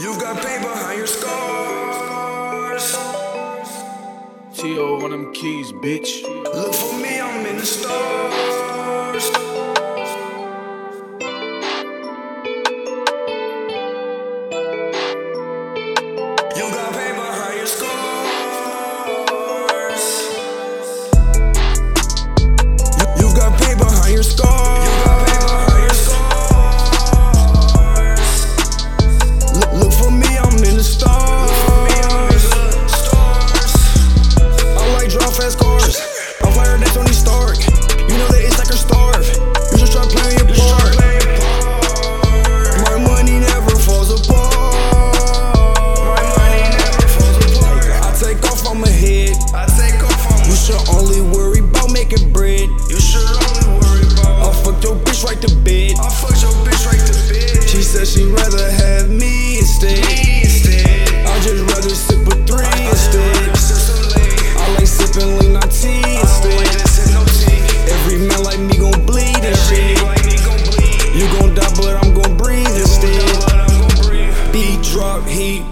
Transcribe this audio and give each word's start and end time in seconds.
You've 0.00 0.20
got 0.20 0.42
pain 0.44 0.60
behind 0.60 0.98
your 0.98 1.06
scars. 1.06 2.92
T.O. 4.56 5.00
on 5.04 5.10
them 5.10 5.32
keys, 5.32 5.72
bitch. 5.72 6.22
Look 6.44 6.74
for 6.74 6.98
me, 6.98 7.20
I'm 7.20 7.46
in 7.46 7.56
the 7.58 7.66
stars. 7.66 9.55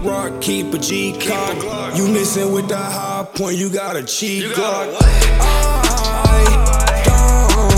rock, 0.03 0.41
keep 0.41 0.73
a 0.73 0.77
G 0.77 1.13
cock. 1.19 1.55
You 1.97 2.07
missing 2.07 2.51
with 2.51 2.67
that 2.69 2.91
high 2.91 3.23
point, 3.33 3.57
you 3.57 3.69
got 3.69 3.95
a 3.95 4.03
cheap 4.03 4.43
Glock. 4.53 4.95
I 4.99 5.03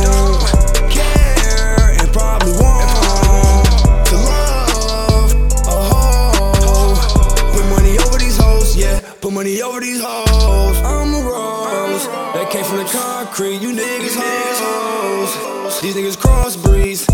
don't 0.03 0.91
care 0.91 1.91
and 1.99 2.11
probably 2.13 2.51
won't. 2.53 3.65
To 4.07 4.15
love 4.15 5.33
a 5.67 5.69
hoe. 5.89 6.95
Put 7.53 7.65
money 7.69 7.97
over 7.99 8.17
these 8.17 8.37
hoes, 8.37 8.75
yeah, 8.75 8.99
put 9.21 9.31
money 9.33 9.61
over 9.61 9.79
these 9.79 10.01
hoes. 10.01 10.77
I'm 10.83 11.13
a 11.13 11.21
rose 11.21 12.07
that 12.07 12.49
came 12.51 12.63
from 12.63 12.77
the 12.77 12.85
concrete, 12.85 13.61
you 13.61 13.71
niggas 13.73 14.15
hoes. 14.15 15.81
These 15.81 15.95
niggas 15.95 16.17
crossbreeds. 16.17 17.05